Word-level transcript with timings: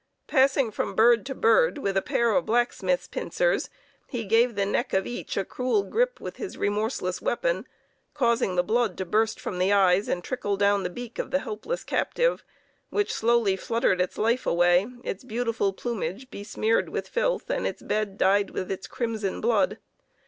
Passing 0.25 0.71
from 0.71 0.95
bird 0.95 1.27
to 1.27 1.35
bird, 1.35 1.77
with 1.77 1.95
a 1.95 2.01
pair 2.01 2.31
of 2.31 2.47
blacksmith's 2.47 3.07
pincers, 3.07 3.69
he 4.07 4.25
gave 4.25 4.55
the 4.55 4.65
neck 4.65 4.93
of 4.93 5.05
each 5.05 5.37
a 5.37 5.45
cruel 5.45 5.83
grip 5.83 6.19
with 6.19 6.37
his 6.37 6.57
remorseless 6.57 7.21
weapon, 7.21 7.67
causing 8.15 8.55
the 8.55 8.63
blood 8.63 8.97
to 8.97 9.05
burst 9.05 9.39
from 9.39 9.59
the 9.59 9.71
eyes 9.71 10.07
and 10.07 10.23
trickle 10.23 10.57
down 10.57 10.81
the 10.81 10.89
beak 10.89 11.19
of 11.19 11.29
the 11.29 11.37
helpless 11.37 11.83
captive, 11.83 12.43
which 12.89 13.13
slowly 13.13 13.55
fluttered 13.55 14.01
its 14.01 14.17
life 14.17 14.47
away, 14.47 14.87
its 15.03 15.23
beautiful 15.23 15.71
plumage 15.71 16.31
besmeared 16.31 16.89
with 16.89 17.07
filth 17.07 17.51
and 17.51 17.67
its 17.67 17.83
bed 17.83 18.17
dyed 18.17 18.49
with 18.49 18.71
its 18.71 18.87
crimson 18.87 19.39
blood. 19.39 19.77